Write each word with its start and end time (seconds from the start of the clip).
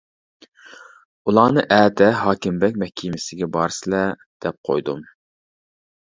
ئۇلارنى 1.31 1.63
ئەتە 1.75 2.07
ھاكىمبەگ 2.19 2.79
مەھكىمىسىگە 2.83 3.49
بارىسىلەر 3.57 4.15
دەپ 4.47 4.57
قويدۇم. 4.71 5.05